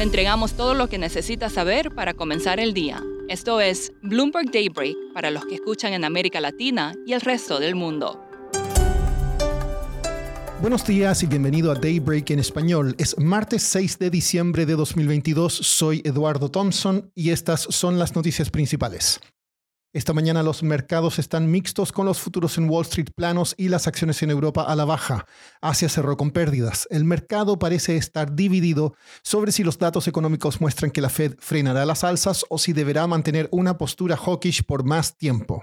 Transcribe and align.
Le 0.00 0.04
entregamos 0.04 0.54
todo 0.54 0.72
lo 0.72 0.88
que 0.88 0.96
necesita 0.96 1.50
saber 1.50 1.94
para 1.94 2.14
comenzar 2.14 2.58
el 2.58 2.72
día. 2.72 3.02
Esto 3.28 3.60
es 3.60 3.92
Bloomberg 4.00 4.50
Daybreak 4.50 4.96
para 5.12 5.30
los 5.30 5.44
que 5.44 5.56
escuchan 5.56 5.92
en 5.92 6.06
América 6.06 6.40
Latina 6.40 6.94
y 7.04 7.12
el 7.12 7.20
resto 7.20 7.60
del 7.60 7.74
mundo. 7.74 8.18
Buenos 10.62 10.86
días 10.86 11.22
y 11.22 11.26
bienvenido 11.26 11.70
a 11.70 11.74
Daybreak 11.74 12.30
en 12.30 12.38
español. 12.38 12.94
Es 12.96 13.18
martes 13.18 13.62
6 13.64 13.98
de 13.98 14.08
diciembre 14.08 14.64
de 14.64 14.74
2022. 14.74 15.52
Soy 15.52 16.00
Eduardo 16.02 16.50
Thompson 16.50 17.12
y 17.14 17.28
estas 17.28 17.60
son 17.60 17.98
las 17.98 18.16
noticias 18.16 18.48
principales. 18.48 19.20
Esta 19.92 20.12
mañana 20.12 20.44
los 20.44 20.62
mercados 20.62 21.18
están 21.18 21.50
mixtos 21.50 21.90
con 21.90 22.06
los 22.06 22.20
futuros 22.20 22.56
en 22.58 22.70
Wall 22.70 22.84
Street 22.84 23.08
planos 23.12 23.56
y 23.58 23.70
las 23.70 23.88
acciones 23.88 24.22
en 24.22 24.30
Europa 24.30 24.62
a 24.62 24.76
la 24.76 24.84
baja. 24.84 25.26
Asia 25.60 25.88
cerró 25.88 26.16
con 26.16 26.30
pérdidas. 26.30 26.86
El 26.92 27.04
mercado 27.04 27.58
parece 27.58 27.96
estar 27.96 28.36
dividido 28.36 28.94
sobre 29.24 29.50
si 29.50 29.64
los 29.64 29.78
datos 29.78 30.06
económicos 30.06 30.60
muestran 30.60 30.92
que 30.92 31.00
la 31.00 31.08
Fed 31.08 31.34
frenará 31.40 31.84
las 31.86 32.04
alzas 32.04 32.44
o 32.50 32.58
si 32.58 32.72
deberá 32.72 33.08
mantener 33.08 33.48
una 33.50 33.78
postura 33.78 34.16
hawkish 34.16 34.62
por 34.64 34.84
más 34.84 35.16
tiempo. 35.16 35.60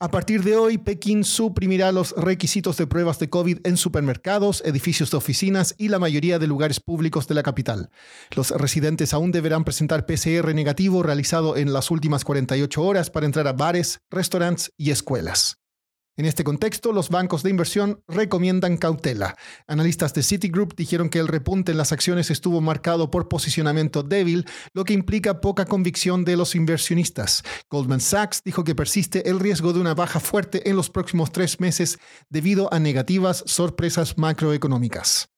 A 0.00 0.10
partir 0.10 0.42
de 0.42 0.56
hoy, 0.56 0.76
Pekín 0.76 1.22
suprimirá 1.22 1.92
los 1.92 2.12
requisitos 2.16 2.76
de 2.76 2.86
pruebas 2.86 3.20
de 3.20 3.30
COVID 3.30 3.58
en 3.64 3.76
supermercados, 3.76 4.60
edificios 4.64 5.12
de 5.12 5.16
oficinas 5.16 5.74
y 5.78 5.88
la 5.88 6.00
mayoría 6.00 6.40
de 6.40 6.48
lugares 6.48 6.80
públicos 6.80 7.28
de 7.28 7.34
la 7.34 7.44
capital. 7.44 7.90
Los 8.34 8.50
residentes 8.50 9.14
aún 9.14 9.30
deberán 9.30 9.64
presentar 9.64 10.04
PCR 10.04 10.52
negativo 10.52 11.04
realizado 11.04 11.56
en 11.56 11.72
las 11.72 11.92
últimas 11.92 12.24
48 12.24 12.82
horas 12.82 13.10
para 13.10 13.26
entrar 13.26 13.46
a 13.46 13.52
bares, 13.52 14.00
restaurantes 14.10 14.72
y 14.76 14.90
escuelas. 14.90 15.63
En 16.16 16.26
este 16.26 16.44
contexto, 16.44 16.92
los 16.92 17.10
bancos 17.10 17.42
de 17.42 17.50
inversión 17.50 18.00
recomiendan 18.06 18.76
cautela. 18.76 19.36
Analistas 19.66 20.14
de 20.14 20.22
Citigroup 20.22 20.76
dijeron 20.76 21.08
que 21.08 21.18
el 21.18 21.26
repunte 21.26 21.72
en 21.72 21.78
las 21.78 21.90
acciones 21.90 22.30
estuvo 22.30 22.60
marcado 22.60 23.10
por 23.10 23.28
posicionamiento 23.28 24.04
débil, 24.04 24.46
lo 24.74 24.84
que 24.84 24.92
implica 24.92 25.40
poca 25.40 25.64
convicción 25.64 26.24
de 26.24 26.36
los 26.36 26.54
inversionistas. 26.54 27.42
Goldman 27.68 28.00
Sachs 28.00 28.42
dijo 28.44 28.62
que 28.62 28.76
persiste 28.76 29.28
el 29.28 29.40
riesgo 29.40 29.72
de 29.72 29.80
una 29.80 29.94
baja 29.94 30.20
fuerte 30.20 30.70
en 30.70 30.76
los 30.76 30.88
próximos 30.88 31.32
tres 31.32 31.58
meses 31.58 31.98
debido 32.30 32.72
a 32.72 32.78
negativas 32.78 33.42
sorpresas 33.46 34.16
macroeconómicas. 34.16 35.33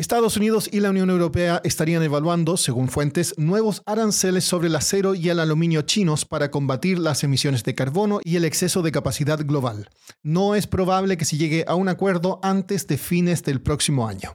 Estados 0.00 0.38
Unidos 0.38 0.70
y 0.72 0.80
la 0.80 0.88
Unión 0.88 1.10
Europea 1.10 1.60
estarían 1.62 2.02
evaluando, 2.02 2.56
según 2.56 2.88
fuentes, 2.88 3.34
nuevos 3.36 3.82
aranceles 3.84 4.44
sobre 4.44 4.68
el 4.68 4.76
acero 4.76 5.14
y 5.14 5.28
el 5.28 5.38
aluminio 5.38 5.82
chinos 5.82 6.24
para 6.24 6.50
combatir 6.50 6.98
las 6.98 7.22
emisiones 7.22 7.64
de 7.64 7.74
carbono 7.74 8.18
y 8.24 8.36
el 8.36 8.46
exceso 8.46 8.80
de 8.80 8.92
capacidad 8.92 9.38
global. 9.44 9.90
No 10.22 10.54
es 10.54 10.66
probable 10.66 11.18
que 11.18 11.26
se 11.26 11.36
llegue 11.36 11.66
a 11.68 11.74
un 11.74 11.90
acuerdo 11.90 12.40
antes 12.42 12.86
de 12.86 12.96
fines 12.96 13.42
del 13.42 13.60
próximo 13.60 14.08
año. 14.08 14.32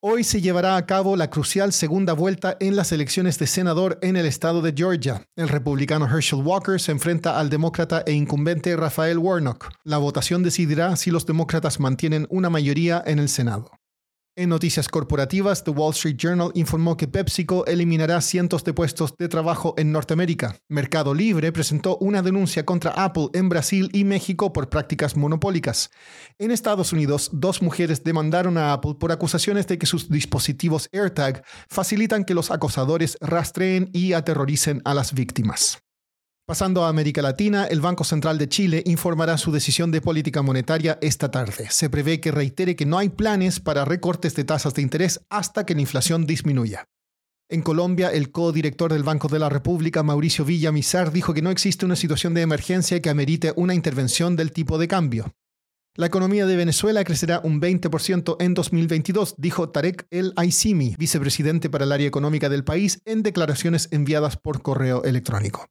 Hoy 0.00 0.22
se 0.22 0.40
llevará 0.40 0.76
a 0.76 0.86
cabo 0.86 1.16
la 1.16 1.28
crucial 1.28 1.72
segunda 1.72 2.12
vuelta 2.12 2.56
en 2.60 2.76
las 2.76 2.92
elecciones 2.92 3.36
de 3.40 3.48
senador 3.48 3.98
en 4.00 4.14
el 4.14 4.26
estado 4.26 4.62
de 4.62 4.74
Georgia. 4.76 5.24
El 5.34 5.48
republicano 5.48 6.06
Herschel 6.06 6.44
Walker 6.44 6.80
se 6.80 6.92
enfrenta 6.92 7.40
al 7.40 7.50
demócrata 7.50 8.04
e 8.06 8.12
incumbente 8.12 8.76
Rafael 8.76 9.18
Warnock. 9.18 9.72
La 9.82 9.98
votación 9.98 10.44
decidirá 10.44 10.94
si 10.94 11.10
los 11.10 11.26
demócratas 11.26 11.80
mantienen 11.80 12.28
una 12.30 12.48
mayoría 12.48 13.02
en 13.04 13.18
el 13.18 13.28
Senado. 13.28 13.72
En 14.36 14.48
noticias 14.48 14.88
corporativas, 14.88 15.62
The 15.62 15.70
Wall 15.70 15.92
Street 15.92 16.16
Journal 16.18 16.50
informó 16.54 16.96
que 16.96 17.06
PepsiCo 17.06 17.64
eliminará 17.66 18.20
cientos 18.20 18.64
de 18.64 18.72
puestos 18.72 19.14
de 19.16 19.28
trabajo 19.28 19.74
en 19.76 19.92
Norteamérica. 19.92 20.56
Mercado 20.68 21.14
Libre 21.14 21.52
presentó 21.52 21.98
una 21.98 22.20
denuncia 22.20 22.64
contra 22.64 22.90
Apple 22.90 23.28
en 23.32 23.48
Brasil 23.48 23.90
y 23.92 24.02
México 24.02 24.52
por 24.52 24.68
prácticas 24.70 25.16
monopólicas. 25.16 25.90
En 26.40 26.50
Estados 26.50 26.92
Unidos, 26.92 27.30
dos 27.32 27.62
mujeres 27.62 28.02
demandaron 28.02 28.58
a 28.58 28.72
Apple 28.72 28.96
por 28.98 29.12
acusaciones 29.12 29.68
de 29.68 29.78
que 29.78 29.86
sus 29.86 30.10
dispositivos 30.10 30.88
AirTag 30.92 31.44
facilitan 31.68 32.24
que 32.24 32.34
los 32.34 32.50
acosadores 32.50 33.16
rastreen 33.20 33.88
y 33.92 34.14
aterroricen 34.14 34.82
a 34.84 34.94
las 34.94 35.14
víctimas. 35.14 35.83
Pasando 36.46 36.84
a 36.84 36.90
América 36.90 37.22
Latina, 37.22 37.64
el 37.64 37.80
Banco 37.80 38.04
Central 38.04 38.36
de 38.36 38.50
Chile 38.50 38.82
informará 38.84 39.38
su 39.38 39.50
decisión 39.50 39.90
de 39.90 40.02
política 40.02 40.42
monetaria 40.42 40.98
esta 41.00 41.30
tarde. 41.30 41.68
Se 41.70 41.88
prevé 41.88 42.20
que 42.20 42.32
reitere 42.32 42.76
que 42.76 42.84
no 42.84 42.98
hay 42.98 43.08
planes 43.08 43.60
para 43.60 43.86
recortes 43.86 44.34
de 44.34 44.44
tasas 44.44 44.74
de 44.74 44.82
interés 44.82 45.24
hasta 45.30 45.64
que 45.64 45.74
la 45.74 45.80
inflación 45.80 46.26
disminuya. 46.26 46.86
En 47.48 47.62
Colombia, 47.62 48.10
el 48.10 48.30
codirector 48.30 48.92
del 48.92 49.04
Banco 49.04 49.28
de 49.28 49.38
la 49.38 49.48
República, 49.48 50.02
Mauricio 50.02 50.44
Villamizar, 50.44 51.12
dijo 51.12 51.32
que 51.32 51.40
no 51.40 51.50
existe 51.50 51.86
una 51.86 51.96
situación 51.96 52.34
de 52.34 52.42
emergencia 52.42 53.00
que 53.00 53.08
amerite 53.08 53.54
una 53.56 53.72
intervención 53.72 54.36
del 54.36 54.52
tipo 54.52 54.76
de 54.76 54.86
cambio. 54.86 55.32
La 55.96 56.06
economía 56.06 56.44
de 56.44 56.56
Venezuela 56.56 57.04
crecerá 57.04 57.40
un 57.42 57.58
20% 57.58 58.36
en 58.38 58.52
2022, 58.52 59.36
dijo 59.38 59.70
Tarek 59.70 60.06
El 60.10 60.34
Aissimi, 60.36 60.94
vicepresidente 60.98 61.70
para 61.70 61.86
el 61.86 61.92
área 61.92 62.06
económica 62.08 62.50
del 62.50 62.64
país, 62.64 63.00
en 63.06 63.22
declaraciones 63.22 63.88
enviadas 63.92 64.36
por 64.36 64.60
correo 64.60 65.04
electrónico. 65.04 65.70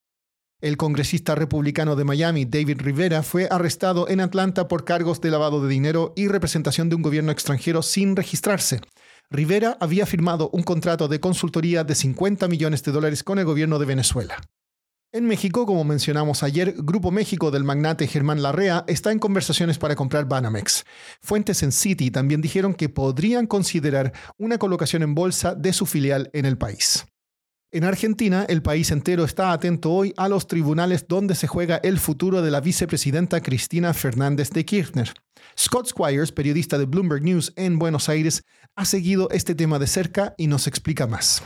El 0.63 0.77
congresista 0.77 1.35
republicano 1.35 1.97
de 1.97 2.05
Miami, 2.05 2.45
David 2.45 2.77
Rivera, 2.79 3.21
fue 3.21 3.49
arrestado 3.51 4.07
en 4.07 4.21
Atlanta 4.21 4.69
por 4.69 4.85
cargos 4.85 5.19
de 5.19 5.29
lavado 5.29 5.61
de 5.61 5.67
dinero 5.67 6.13
y 6.15 6.29
representación 6.29 6.87
de 6.87 6.95
un 6.95 7.01
gobierno 7.01 7.33
extranjero 7.33 7.81
sin 7.81 8.15
registrarse. 8.15 8.79
Rivera 9.29 9.75
había 9.81 10.05
firmado 10.05 10.49
un 10.53 10.63
contrato 10.63 11.09
de 11.09 11.19
consultoría 11.19 11.83
de 11.83 11.95
50 11.95 12.47
millones 12.47 12.81
de 12.81 12.93
dólares 12.93 13.25
con 13.25 13.39
el 13.39 13.45
gobierno 13.45 13.77
de 13.77 13.87
Venezuela. 13.87 14.37
En 15.11 15.25
México, 15.25 15.65
como 15.65 15.83
mencionamos 15.83 16.43
ayer, 16.43 16.75
Grupo 16.77 17.11
México 17.11 17.51
del 17.51 17.65
magnate 17.65 18.07
Germán 18.07 18.41
Larrea 18.41 18.85
está 18.87 19.11
en 19.11 19.19
conversaciones 19.19 19.77
para 19.77 19.97
comprar 19.97 20.29
Banamex. 20.29 20.85
Fuentes 21.21 21.61
en 21.61 21.73
City 21.73 22.09
también 22.09 22.39
dijeron 22.39 22.73
que 22.73 22.87
podrían 22.87 23.47
considerar 23.47 24.13
una 24.37 24.57
colocación 24.57 25.03
en 25.03 25.13
bolsa 25.13 25.55
de 25.55 25.73
su 25.73 25.85
filial 25.85 26.29
en 26.31 26.45
el 26.45 26.57
país. 26.57 27.05
En 27.75 27.85
Argentina, 27.85 28.45
el 28.47 28.61
país 28.61 28.91
entero 28.91 29.23
está 29.23 29.51
atento 29.51 29.91
hoy 29.91 30.13
a 30.15 30.29
los 30.29 30.45
tribunales 30.45 31.07
donde 31.07 31.33
se 31.33 31.47
juega 31.47 31.77
el 31.77 31.97
futuro 31.97 32.43
de 32.43 32.51
la 32.51 32.61
vicepresidenta 32.61 33.41
Cristina 33.41 33.95
Fernández 33.95 34.51
de 34.51 34.63
Kirchner. 34.63 35.11
Scott 35.59 35.87
Squires, 35.87 36.31
periodista 36.31 36.77
de 36.77 36.85
Bloomberg 36.85 37.23
News 37.23 37.51
en 37.55 37.79
Buenos 37.79 38.09
Aires, 38.09 38.43
ha 38.75 38.85
seguido 38.85 39.27
este 39.31 39.55
tema 39.55 39.79
de 39.79 39.87
cerca 39.87 40.35
y 40.37 40.45
nos 40.45 40.67
explica 40.67 41.07
más. 41.07 41.41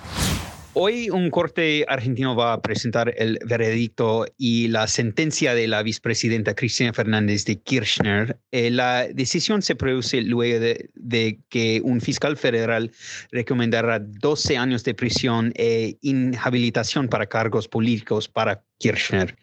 Hoy 0.80 1.10
un 1.10 1.32
corte 1.32 1.86
argentino 1.88 2.36
va 2.36 2.54
a 2.54 2.62
presentar 2.62 3.12
el 3.18 3.40
veredicto 3.44 4.28
y 4.38 4.68
la 4.68 4.86
sentencia 4.86 5.56
de 5.56 5.68
la 5.68 5.82
vicepresidenta 5.82 6.54
Cristina 6.54 6.94
Fernández 6.94 7.46
de 7.46 7.60
Kirchner. 7.60 8.40
Eh, 8.52 8.70
la 8.70 9.08
decisión 9.08 9.64
se 9.64 9.76
produce 9.76 10.22
luego 10.22 10.60
de, 10.60 11.40
que 11.50 11.82
un 11.84 12.00
fiscal 12.00 12.38
federal 12.38 12.92
recomendara 13.32 13.98
12 13.98 14.56
años 14.56 14.84
de 14.84 14.94
prisión 14.94 15.52
e 15.56 15.98
inhabilitación 16.02 17.08
para 17.08 17.26
cargos 17.26 17.68
políticos 17.68 18.28
para 18.28 18.64
Kirchner. 18.78 19.36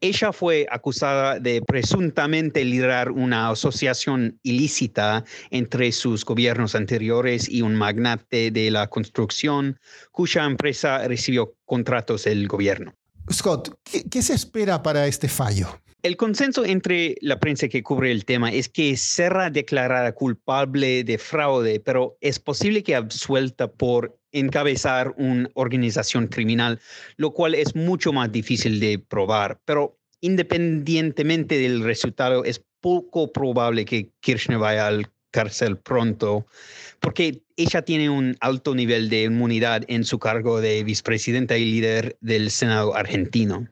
Ella 0.00 0.32
fue 0.32 0.66
acusada 0.70 1.38
de 1.38 1.62
presuntamente 1.62 2.64
liderar 2.64 3.10
una 3.10 3.50
asociación 3.50 4.38
ilícita 4.42 5.24
entre 5.50 5.92
sus 5.92 6.24
gobiernos 6.24 6.74
anteriores 6.74 7.48
y 7.48 7.62
un 7.62 7.74
magnate 7.74 8.50
de 8.50 8.70
la 8.70 8.88
construcción 8.88 9.78
cuya 10.10 10.44
empresa 10.44 11.06
recibió 11.06 11.54
contratos 11.64 12.24
del 12.24 12.48
gobierno. 12.48 12.94
Scott, 13.30 13.74
¿qué, 14.10 14.22
se 14.22 14.34
espera 14.34 14.82
para 14.82 15.06
este 15.06 15.28
fallo? 15.28 15.80
El 16.02 16.16
consenso 16.16 16.64
entre 16.64 17.14
la 17.20 17.38
prensa 17.38 17.68
que 17.68 17.84
cubre 17.84 18.10
el 18.10 18.24
tema 18.24 18.50
es 18.50 18.68
que 18.68 18.96
será 18.96 19.50
declarada 19.50 20.12
culpable 20.12 21.04
de 21.04 21.16
fraude, 21.16 21.78
pero 21.78 22.16
es 22.20 22.40
posible 22.40 22.82
que 22.82 22.96
absuelta 22.96 23.70
por 23.70 24.18
encabezar 24.32 25.14
una 25.16 25.48
organización 25.54 26.26
criminal, 26.26 26.80
lo 27.16 27.32
cual 27.32 27.54
es 27.54 27.76
mucho 27.76 28.12
más 28.12 28.32
difícil 28.32 28.80
de 28.80 28.98
probar. 28.98 29.60
Pero 29.64 29.98
independientemente 30.20 31.58
del 31.58 31.82
resultado, 31.82 32.44
es 32.44 32.62
poco 32.80 33.32
probable 33.32 33.84
que 33.84 34.10
Kirchner 34.20 34.58
vaya 34.58 34.86
al 34.86 35.06
cárcel 35.30 35.78
pronto, 35.78 36.46
porque 37.00 37.42
ella 37.56 37.82
tiene 37.82 38.10
un 38.10 38.36
alto 38.40 38.74
nivel 38.74 39.08
de 39.08 39.24
inmunidad 39.24 39.82
en 39.88 40.04
su 40.04 40.18
cargo 40.18 40.60
de 40.60 40.84
vicepresidenta 40.84 41.56
y 41.56 41.64
líder 41.64 42.16
del 42.20 42.50
Senado 42.50 42.94
argentino. 42.94 43.68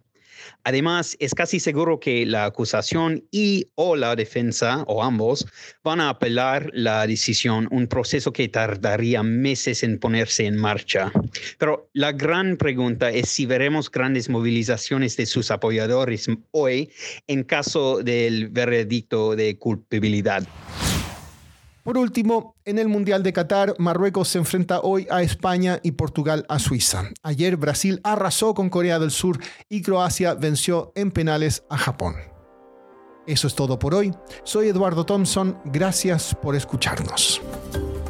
Además, 0.65 1.17
es 1.21 1.35
casi 1.35 1.61
seguro 1.61 2.01
que 2.01 2.27
la 2.27 2.45
acusación 2.45 3.25
y 3.31 3.67
o 3.75 3.97
la 3.97 4.17
defensa, 4.17 4.85
o 4.87 5.03
ambos, 5.03 5.47
van 5.83 6.01
a 6.01 6.11
apelar 6.11 6.71
la 6.73 7.07
decisión, 7.07 7.69
un 7.71 7.87
proceso 7.87 8.33
que 8.33 8.49
tardaría 8.49 9.23
meses 9.23 9.83
en 9.83 9.99
ponerse 9.99 10.47
en 10.47 10.57
marcha. 10.57 11.13
Pero 11.59 11.89
la 11.93 12.13
gran 12.13 12.57
pregunta 12.57 13.11
es 13.11 13.29
si 13.29 13.47
veremos 13.47 13.91
grandes 13.91 14.29
movilizaciones 14.29 15.17
de 15.17 15.27
sus 15.27 15.51
apoyadores 15.51 16.27
hoy 16.51 16.91
en 17.27 17.45
caso 17.45 18.03
del 18.03 18.49
veredicto 18.49 19.37
de 19.37 19.59
culpabilidad. 19.59 20.47
Por 21.83 21.97
último, 21.97 22.57
en 22.65 22.79
el 22.79 22.89
Mundial 22.89 23.23
de 23.23 23.33
Qatar, 23.33 23.75
Marruecos 23.79 24.29
se 24.29 24.39
enfrenta 24.39 24.81
hoy 24.81 25.07
a 25.11 25.23
España 25.23 25.81
y 25.83 25.93
Portugal 25.93 26.45
a 26.49 26.59
Suiza. 26.59 27.11
Ayer 27.23 27.57
Brasil 27.57 28.01
arrasó 28.05 28.55
con 28.55 28.69
Corea 28.69 28.99
del 28.99 29.11
Sur 29.11 29.39
y 29.69 29.83
Croacia 29.83 30.35
venció 30.35 30.93
en 30.95 31.11
penales 31.11 31.65
a 31.71 31.79
Japón. 31.79 32.17
Eso 33.27 33.47
es 33.47 33.55
todo 33.55 33.79
por 33.79 33.95
hoy. 33.95 34.13
Soy 34.45 34.69
Eduardo 34.69 35.07
Thompson. 35.07 35.59
Gracias 35.65 36.35
por 36.43 36.57
escucharnos. 36.57 37.41